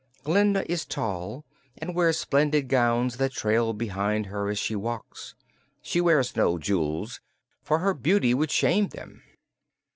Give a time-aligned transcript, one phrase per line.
[0.23, 1.45] Glinda is tall
[1.77, 5.35] and wears splendid gowns that trail behind her as she walks.
[5.83, 7.21] She wears no jewels,
[7.61, 9.21] for her beauty would shame them.